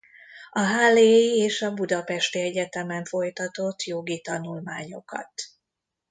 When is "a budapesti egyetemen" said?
1.61-3.03